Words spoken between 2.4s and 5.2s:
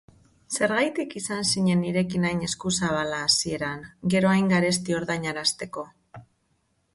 eskuzabala hasieran, gero hain garesti